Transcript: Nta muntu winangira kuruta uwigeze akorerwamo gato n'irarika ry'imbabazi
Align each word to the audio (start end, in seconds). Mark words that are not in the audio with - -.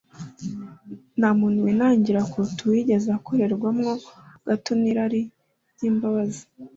Nta 1.19 1.29
muntu 1.39 1.59
winangira 1.67 2.27
kuruta 2.31 2.61
uwigeze 2.63 3.07
akorerwamo 3.17 3.91
gato 4.47 4.71
n'irarika 4.79 5.35
ry'imbabazi 5.73 6.43